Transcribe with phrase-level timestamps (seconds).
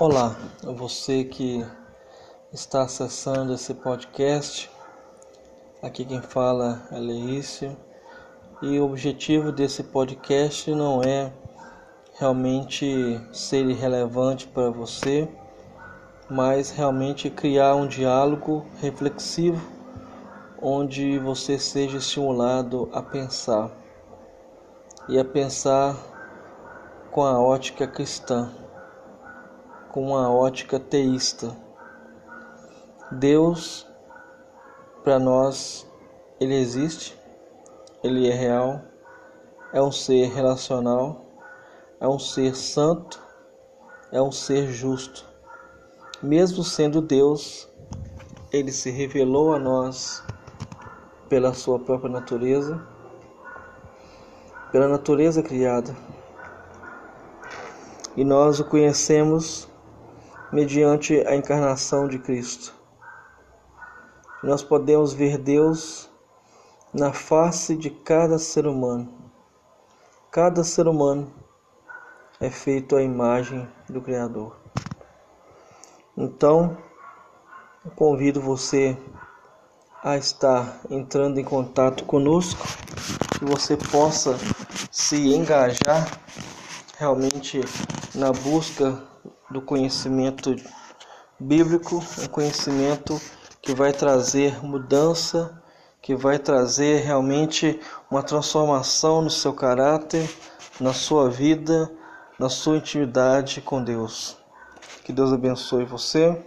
[0.00, 1.62] Olá, você que
[2.50, 4.70] está acessando esse podcast.
[5.82, 7.76] Aqui quem fala é Leício.
[8.62, 11.30] E o objetivo desse podcast não é
[12.18, 15.28] realmente ser irrelevante para você,
[16.30, 19.60] mas realmente criar um diálogo reflexivo
[20.62, 23.70] onde você seja estimulado a pensar.
[25.10, 25.94] E a pensar
[27.10, 28.50] com a ótica cristã
[29.90, 31.56] com uma ótica teísta.
[33.10, 33.86] Deus,
[35.02, 35.86] para nós,
[36.38, 37.18] ele existe,
[38.02, 38.80] ele é real,
[39.72, 41.24] é um ser relacional,
[41.98, 43.20] é um ser santo,
[44.12, 45.24] é um ser justo.
[46.22, 47.68] Mesmo sendo Deus,
[48.52, 50.22] ele se revelou a nós
[51.28, 52.80] pela sua própria natureza,
[54.70, 55.96] pela natureza criada.
[58.16, 59.69] E nós o conhecemos
[60.52, 62.74] mediante a encarnação de Cristo.
[64.42, 66.10] Nós podemos ver Deus
[66.92, 69.12] na face de cada ser humano.
[70.30, 71.32] Cada ser humano
[72.40, 74.56] é feito à imagem do Criador.
[76.16, 76.76] Então,
[77.94, 78.96] convido você
[80.02, 82.66] a estar entrando em contato conosco,
[83.38, 84.36] que você possa
[84.90, 86.06] se engajar
[86.98, 87.60] realmente
[88.14, 89.09] na busca
[89.50, 90.54] do conhecimento
[91.38, 93.20] bíblico, um conhecimento
[93.60, 95.60] que vai trazer mudança,
[96.00, 100.30] que vai trazer realmente uma transformação no seu caráter,
[100.78, 101.90] na sua vida,
[102.38, 104.36] na sua intimidade com Deus.
[105.04, 106.46] Que Deus abençoe você,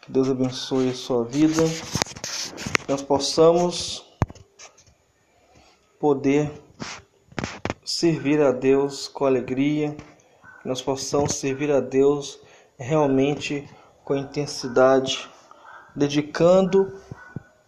[0.00, 4.04] que Deus abençoe a sua vida, que nós possamos
[5.98, 6.50] poder
[7.84, 9.96] servir a Deus com alegria
[10.64, 12.40] que nós possamos servir a Deus
[12.78, 13.68] realmente
[14.02, 15.28] com intensidade,
[15.94, 16.98] dedicando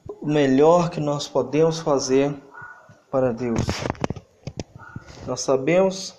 [0.08, 2.34] o melhor que nós podemos fazer
[3.10, 3.60] para Deus.
[5.26, 6.18] Nós sabemos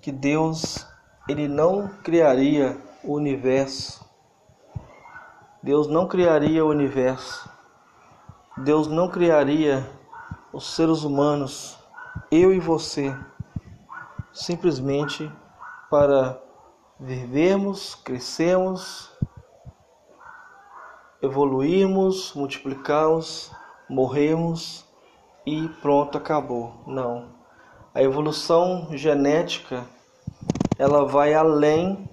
[0.00, 0.84] que Deus
[1.28, 4.04] ele não criaria o universo.
[5.62, 7.48] Deus não criaria o universo.
[8.56, 9.88] Deus não criaria
[10.52, 11.78] os seres humanos,
[12.32, 13.16] eu e você,
[14.32, 15.30] simplesmente
[15.90, 16.40] para
[16.98, 19.10] vivermos, crescermos,
[21.22, 23.50] evoluirmos, multiplicarmos,
[23.88, 24.84] morrermos
[25.46, 26.74] e pronto, acabou.
[26.86, 27.30] Não.
[27.94, 29.84] A evolução genética,
[30.78, 32.08] ela vai além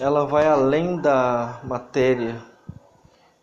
[0.00, 2.42] ela vai além da matéria.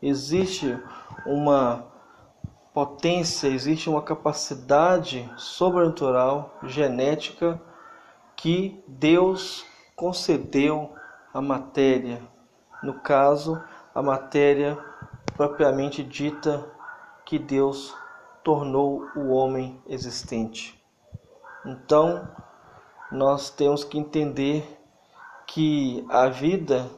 [0.01, 0.78] Existe
[1.25, 1.86] uma
[2.74, 7.62] potência, existe uma capacidade sobrenatural genética
[8.39, 9.66] que Deus
[9.97, 10.95] concedeu
[11.33, 12.22] à matéria,
[12.81, 13.61] no caso,
[13.94, 14.77] a matéria
[15.35, 16.66] propriamente dita
[17.25, 17.94] que Deus
[18.41, 20.81] tornou o homem existente.
[21.66, 22.29] Então,
[23.11, 24.79] nós temos que entender
[25.45, 26.89] que a vida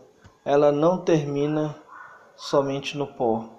[0.45, 1.75] ela não termina
[2.35, 3.49] somente no pó.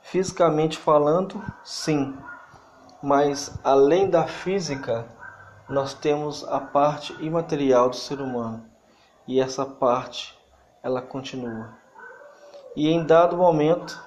[0.00, 2.16] Fisicamente falando, sim,
[3.02, 5.06] mas além da física,
[5.72, 8.62] nós temos a parte imaterial do ser humano
[9.26, 10.38] e essa parte
[10.82, 11.70] ela continua.
[12.76, 13.98] E em dado momento,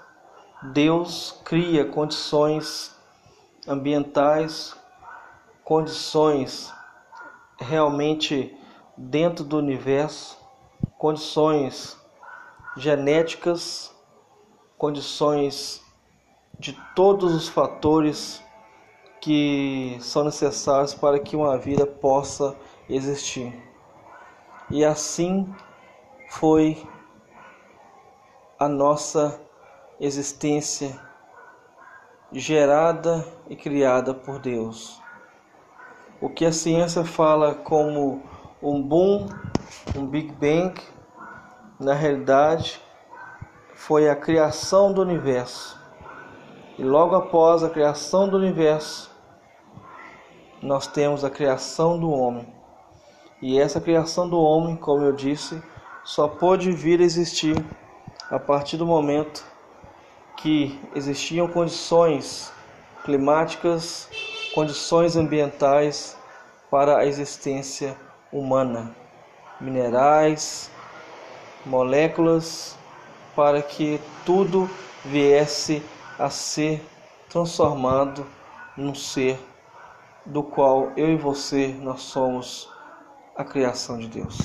[0.61, 2.95] Deus cria condições
[3.67, 4.75] ambientais,
[5.63, 6.71] condições
[7.57, 8.55] realmente
[8.95, 10.37] dentro do universo,
[10.99, 11.99] condições
[12.77, 13.91] genéticas,
[14.77, 15.81] condições
[16.59, 18.44] de todos os fatores
[19.25, 22.55] que são necessários para que uma vida possa
[22.87, 23.59] existir.
[24.69, 25.51] E assim
[26.29, 26.87] foi
[28.59, 29.41] a nossa
[29.99, 30.95] existência
[32.31, 35.01] gerada e criada por Deus.
[36.21, 38.21] O que a ciência fala como
[38.61, 39.27] um boom,
[39.97, 40.79] um Big Bang,
[41.79, 42.79] na realidade
[43.73, 45.79] foi a criação do universo.
[46.77, 49.14] E logo após a criação do universo,
[50.65, 52.47] nós temos a criação do homem.
[53.39, 55.61] E essa criação do homem, como eu disse,
[56.03, 57.55] só pôde vir a existir
[58.31, 59.45] a partir do momento
[60.37, 62.51] que existiam condições
[63.03, 64.09] climáticas,
[64.55, 66.17] condições ambientais
[66.71, 67.95] para a existência
[68.31, 68.95] humana,
[69.61, 70.71] minerais,
[71.63, 72.75] moléculas,
[73.35, 74.67] para que tudo
[75.03, 75.83] viesse
[76.17, 76.83] a ser
[77.29, 78.25] transformado
[78.75, 79.39] num ser
[80.25, 82.69] do qual eu e você nós somos
[83.35, 84.37] a criação de Deus.